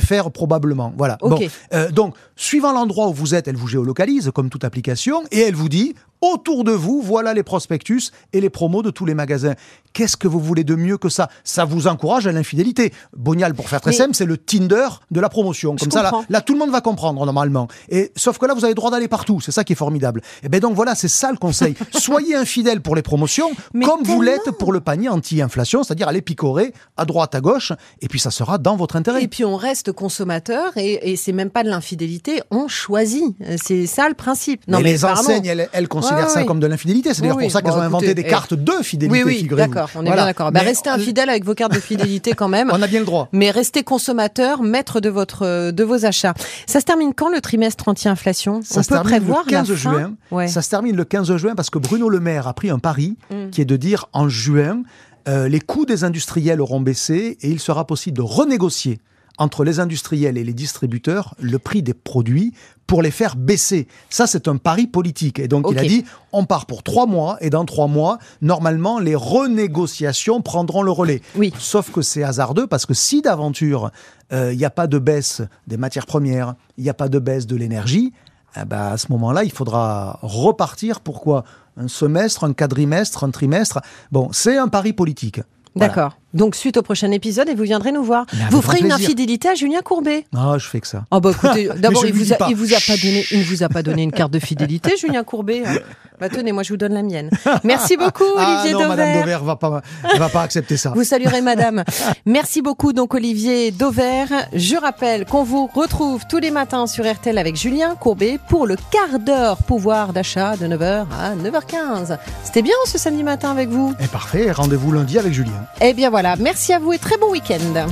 .fr 0.00 0.30
probablement. 0.30 0.92
Voilà. 0.96 1.16
Bon, 1.20 1.40
euh, 1.72 1.90
donc, 1.90 2.14
suivant 2.36 2.72
l'endroit 2.72 3.08
où 3.08 3.14
vous 3.14 3.34
êtes, 3.34 3.48
elle 3.48 3.56
vous 3.56 3.66
géolocalise, 3.66 4.30
comme 4.34 4.50
toute 4.50 4.64
application, 4.64 5.22
et 5.32 5.40
elle 5.40 5.54
vous 5.54 5.70
dit, 5.70 5.94
autour 6.32 6.64
de 6.64 6.72
vous, 6.72 7.02
voilà 7.02 7.34
les 7.34 7.42
prospectus 7.42 8.10
et 8.32 8.40
les 8.40 8.50
promos 8.50 8.82
de 8.82 8.90
tous 8.90 9.06
les 9.06 9.14
magasins. 9.14 9.54
Qu'est-ce 9.92 10.16
que 10.16 10.26
vous 10.26 10.40
voulez 10.40 10.64
de 10.64 10.74
mieux 10.74 10.98
que 10.98 11.08
ça? 11.08 11.28
Ça 11.44 11.64
vous 11.64 11.86
encourage 11.86 12.26
à 12.26 12.32
l'infidélité. 12.32 12.92
Bonial, 13.16 13.54
pour 13.54 13.68
faire 13.68 13.80
très 13.80 13.92
simple, 13.92 14.14
c'est 14.14 14.24
le 14.24 14.36
Tinder 14.36 14.88
de 15.10 15.20
la 15.20 15.28
promotion. 15.28 15.76
Comme 15.76 15.90
ça, 15.90 16.10
là, 16.28 16.40
tout 16.40 16.52
le 16.52 16.58
monde 16.58 16.70
va 16.70 16.80
comprendre 16.80 17.24
normalement. 17.24 17.68
Et 17.88 18.10
sauf 18.16 18.38
que 18.38 18.46
là, 18.46 18.54
vous 18.54 18.64
avez 18.64 18.72
le 18.72 18.76
droit 18.76 18.90
d'aller 18.90 19.06
partout. 19.06 19.40
C'est 19.40 19.52
ça 19.52 19.62
qui 19.62 19.72
est 19.74 19.76
formidable. 19.76 20.20
Et 20.42 20.48
ben 20.48 20.58
donc 20.60 20.74
voilà, 20.74 20.96
c'est 20.96 21.08
ça 21.08 21.30
le 21.30 21.38
conseil. 21.38 21.74
Soyez 21.92 22.34
infidèles 22.34 22.80
pour 22.80 22.96
les 22.96 23.02
promotions, 23.02 23.50
Mais 23.72 23.84
comme 23.84 24.02
vous 24.02 24.20
l'êtes 24.20 24.50
pour 24.58 24.72
le 24.72 24.80
panier 24.80 25.08
anti-inflation, 25.08 25.84
c'est-à-dire 25.84 26.08
aller 26.08 26.22
picorer 26.22 26.72
à 26.96 27.04
droite, 27.04 27.34
à 27.36 27.40
gauche, 27.40 27.72
et 28.00 28.08
puis 28.08 28.18
ça 28.18 28.32
sera 28.32 28.58
dans 28.58 28.76
votre 28.76 28.96
intérêt. 28.96 29.22
Et 29.22 29.28
puis 29.28 29.44
on 29.44 29.56
reste 29.56 29.92
consommateur 29.92 30.76
et, 30.76 31.12
et 31.12 31.16
c'est 31.16 31.32
même 31.32 31.50
pas 31.50 31.62
de 31.62 31.68
l'infidélité, 31.68 32.42
on 32.50 32.66
choisit. 32.66 33.24
C'est 33.62 33.86
ça 33.86 34.08
le 34.08 34.14
principe. 34.14 34.66
Non 34.66 34.78
mais, 34.78 34.84
mais, 34.84 34.92
les 34.94 34.98
pardon. 34.98 35.20
enseignes, 35.20 35.46
elles, 35.46 35.68
elles 35.72 35.88
considèrent 35.88 36.13
Ouais, 36.14 36.28
ça 36.28 36.44
comme 36.44 36.60
de 36.60 36.66
l'infidélité. 36.66 37.14
C'est 37.14 37.22
d'ailleurs 37.22 37.38
pour 37.38 37.50
ça 37.50 37.62
qu'elles 37.62 37.72
ont 37.72 37.80
inventé 37.80 38.14
des 38.14 38.22
eh, 38.22 38.28
cartes 38.28 38.54
de 38.54 38.72
fidélité, 38.82 39.24
Oui, 39.24 39.40
oui, 39.42 39.56
d'accord, 39.56 39.90
on 39.94 40.00
est 40.06 40.12
bien 40.12 40.24
d'accord. 40.24 40.52
Bah, 40.52 40.60
restez 40.60 40.90
infidèle 40.90 41.28
avec 41.30 41.44
vos 41.44 41.54
cartes 41.54 41.74
de 41.74 41.80
fidélité 41.80 42.32
quand 42.32 42.48
même. 42.48 42.70
On 42.72 42.80
a 42.82 42.86
bien 42.86 43.00
le 43.00 43.06
droit. 43.06 43.28
Mais 43.32 43.50
restez 43.50 43.82
consommateur, 43.82 44.62
maître 44.62 45.00
de 45.00 45.08
votre 45.08 45.70
de 45.70 45.84
vos 45.84 46.04
achats. 46.04 46.34
Ça 46.66 46.80
se 46.80 46.84
termine 46.84 47.12
quand 47.14 47.28
le 47.30 47.40
trimestre 47.40 47.88
anti-inflation? 47.88 48.60
Ça 48.62 48.80
On 48.80 48.82
se 48.82 48.88
peut 48.88 48.94
termine 48.94 49.10
prévoir 49.10 49.42
le 49.46 49.50
15 49.50 49.68
la 49.70 49.76
fin? 49.76 49.92
juin. 49.92 50.14
Ouais. 50.30 50.48
Ça 50.48 50.62
se 50.62 50.70
termine 50.70 50.96
le 50.96 51.04
15 51.04 51.36
juin 51.36 51.54
parce 51.54 51.70
que 51.70 51.78
Bruno 51.78 52.08
Le 52.08 52.20
Maire 52.20 52.46
a 52.48 52.54
pris 52.54 52.70
un 52.70 52.78
pari 52.78 53.16
Mm. 53.30 53.50
qui 53.50 53.60
est 53.60 53.64
de 53.64 53.76
dire 53.76 54.06
en 54.12 54.28
juin, 54.28 54.82
euh, 55.28 55.48
les 55.48 55.60
coûts 55.60 55.86
des 55.86 56.04
industriels 56.04 56.60
auront 56.60 56.80
baissé 56.80 57.38
et 57.40 57.48
il 57.48 57.60
sera 57.60 57.86
possible 57.86 58.16
de 58.18 58.22
renégocier 58.22 58.98
entre 59.38 59.64
les 59.64 59.80
industriels 59.80 60.38
et 60.38 60.44
les 60.44 60.52
distributeurs 60.52 61.34
le 61.38 61.58
prix 61.58 61.82
des 61.82 61.94
produits 61.94 62.52
pour 62.86 63.02
les 63.02 63.10
faire 63.10 63.36
baisser. 63.36 63.88
Ça, 64.10 64.26
c'est 64.26 64.46
un 64.46 64.56
pari 64.56 64.86
politique. 64.86 65.38
Et 65.38 65.48
donc, 65.48 65.66
il 65.70 65.78
a 65.78 65.82
dit, 65.82 66.04
on 66.32 66.44
part 66.44 66.66
pour 66.66 66.82
trois 66.82 67.06
mois 67.06 67.36
et 67.40 67.50
dans 67.50 67.64
trois 67.64 67.86
mois, 67.86 68.18
normalement, 68.42 68.98
les 68.98 69.14
renégociations 69.14 70.42
prendront 70.42 70.82
le 70.82 70.90
relais. 70.90 71.22
Oui. 71.34 71.52
Sauf 71.58 71.90
que 71.90 72.02
c'est 72.02 72.22
hasardeux 72.22 72.66
parce 72.66 72.86
que 72.86 72.94
si 72.94 73.22
d'aventure, 73.22 73.90
euh, 74.32 74.52
il 74.52 74.58
n'y 74.58 74.64
a 74.64 74.70
pas 74.70 74.86
de 74.86 74.98
baisse 74.98 75.42
des 75.66 75.76
matières 75.78 76.06
premières, 76.06 76.54
il 76.76 76.84
n'y 76.84 76.90
a 76.90 76.94
pas 76.94 77.08
de 77.08 77.18
baisse 77.18 77.46
de 77.46 77.56
l'énergie, 77.56 78.12
eh 78.56 78.64
ben, 78.64 78.92
à 78.92 78.96
ce 78.98 79.06
moment-là, 79.10 79.44
il 79.44 79.50
faudra 79.50 80.18
repartir. 80.22 81.00
Pourquoi? 81.00 81.44
Un 81.76 81.88
semestre, 81.88 82.44
un 82.44 82.52
quadrimestre, 82.52 83.24
un 83.24 83.30
trimestre? 83.30 83.80
Bon, 84.12 84.28
c'est 84.32 84.58
un 84.58 84.68
pari 84.68 84.92
politique. 84.92 85.40
Voilà. 85.74 86.12
Donc 86.34 86.54
suite 86.56 86.76
au 86.76 86.82
prochain 86.82 87.10
épisode 87.12 87.48
et 87.48 87.54
vous 87.54 87.62
viendrez 87.62 87.92
nous 87.92 88.02
voir. 88.04 88.26
Vous 88.50 88.60
ferez 88.60 88.78
une 88.80 88.88
plaisir. 88.88 89.04
infidélité 89.06 89.48
à 89.48 89.54
Julien 89.54 89.80
Courbet. 89.82 90.26
Ah, 90.36 90.56
je 90.58 90.66
fais 90.68 90.80
que 90.80 90.86
ça. 90.88 91.04
Oh 91.10 91.20
bah 91.20 91.30
écoutez, 91.30 91.68
d'abord 91.78 92.04
il 92.04 92.12
vous 92.12 92.32
a, 92.32 92.36
pas. 92.36 92.46
il 92.50 92.56
vous 92.56 92.74
a 92.74 92.78
pas 92.86 92.96
donné, 92.96 93.24
il 93.30 93.38
ne 93.38 93.44
vous 93.44 93.62
a 93.62 93.68
pas 93.68 93.82
donné 93.82 94.02
une 94.02 94.12
carte 94.12 94.32
de 94.32 94.38
fidélité, 94.38 94.96
Julien 95.00 95.22
Courbet. 95.24 95.62
hein. 95.64 95.76
Bah 96.20 96.28
tenez, 96.28 96.52
moi 96.52 96.62
je 96.62 96.68
vous 96.68 96.76
donne 96.76 96.94
la 96.94 97.02
mienne. 97.02 97.28
Merci 97.64 97.96
beaucoup 97.98 98.22
ah 98.38 98.60
Olivier 98.62 98.72
non, 98.72 98.88
Madame 98.88 99.06
Dauvert. 99.20 99.20
Dauvert 99.20 99.44
va 99.44 99.56
pas, 99.56 99.82
va 100.16 100.28
pas 100.28 100.42
accepter 100.42 100.76
ça. 100.76 100.92
Vous 100.94 101.02
saluerez 101.02 101.40
madame. 101.40 101.82
Merci 102.24 102.62
beaucoup 102.62 102.92
donc 102.92 103.14
Olivier 103.14 103.72
Dauvert. 103.72 104.28
Je 104.52 104.76
rappelle 104.76 105.24
qu'on 105.26 105.42
vous 105.42 105.68
retrouve 105.74 106.22
tous 106.28 106.38
les 106.38 106.52
matins 106.52 106.86
sur 106.86 107.10
RTL 107.10 107.36
avec 107.36 107.56
Julien 107.56 107.96
Courbet 107.96 108.38
pour 108.48 108.66
le 108.66 108.76
quart 108.76 109.18
d'heure 109.18 109.56
pouvoir 109.58 110.12
d'achat 110.12 110.56
de 110.56 110.66
9h 110.66 111.06
à 111.20 111.34
9h15. 111.34 112.16
C'était 112.44 112.62
bien 112.62 112.74
ce 112.86 112.96
samedi 112.96 113.24
matin 113.24 113.50
avec 113.50 113.68
vous? 113.68 113.92
Et 114.00 114.06
parfait, 114.06 114.52
rendez-vous 114.52 114.92
lundi 114.92 115.18
avec 115.18 115.32
Julien. 115.32 115.66
Eh 115.80 115.94
bien 115.94 116.10
merci 116.38 116.72
à 116.72 116.78
vous 116.78 116.92
et 116.92 116.98
très 116.98 117.16
bon 117.18 117.30
week-end. 117.30 117.86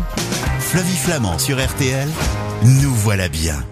Flavie 0.61 0.97
Flamand 0.97 1.39
sur 1.39 1.63
RTL, 1.63 2.09
nous 2.65 2.95
voilà 2.95 3.29
bien. 3.29 3.72